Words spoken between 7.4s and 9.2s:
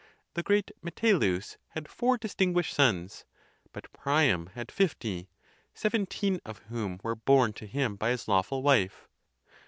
to him by his lawful wife.